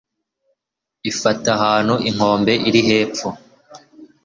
ifata 1.11 1.49
ahantu 1.57 1.95
inkombe 2.09 2.53
iri 2.67 2.81
hepfo 2.89 3.27